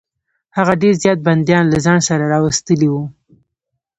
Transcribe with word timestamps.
هغه 0.57 0.73
ډېر 0.81 0.93
زیات 1.03 1.19
بندیان 1.27 1.65
له 1.73 1.77
ځان 1.85 1.99
سره 2.07 2.23
راوستلي 2.33 2.89
وه. 2.91 3.03